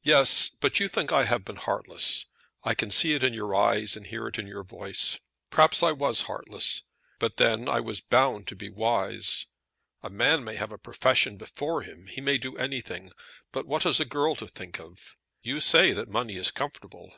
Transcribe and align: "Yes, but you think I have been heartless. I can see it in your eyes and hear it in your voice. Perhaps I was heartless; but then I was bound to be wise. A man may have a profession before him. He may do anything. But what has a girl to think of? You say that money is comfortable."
"Yes, 0.00 0.48
but 0.48 0.80
you 0.80 0.88
think 0.88 1.12
I 1.12 1.24
have 1.26 1.44
been 1.44 1.56
heartless. 1.56 2.24
I 2.64 2.74
can 2.74 2.90
see 2.90 3.12
it 3.12 3.22
in 3.22 3.34
your 3.34 3.54
eyes 3.54 3.96
and 3.96 4.06
hear 4.06 4.26
it 4.26 4.38
in 4.38 4.46
your 4.46 4.64
voice. 4.64 5.20
Perhaps 5.50 5.82
I 5.82 5.92
was 5.92 6.22
heartless; 6.22 6.84
but 7.18 7.36
then 7.36 7.68
I 7.68 7.78
was 7.78 8.00
bound 8.00 8.48
to 8.48 8.56
be 8.56 8.70
wise. 8.70 9.48
A 10.02 10.08
man 10.08 10.42
may 10.42 10.54
have 10.56 10.72
a 10.72 10.78
profession 10.78 11.36
before 11.36 11.82
him. 11.82 12.06
He 12.06 12.22
may 12.22 12.38
do 12.38 12.56
anything. 12.56 13.12
But 13.50 13.66
what 13.66 13.82
has 13.82 14.00
a 14.00 14.06
girl 14.06 14.34
to 14.36 14.46
think 14.46 14.80
of? 14.80 15.18
You 15.42 15.60
say 15.60 15.92
that 15.92 16.08
money 16.08 16.36
is 16.36 16.50
comfortable." 16.50 17.12